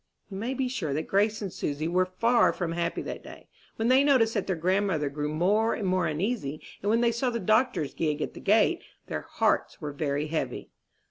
[0.31, 3.47] You may be sure that Grace and Susy were far from happy that day.
[3.75, 7.29] When they noticed that their grandmother grew more and more uneasy, and when they saw
[7.29, 10.71] the doctor's gig at the gate, their hearts were very heavy.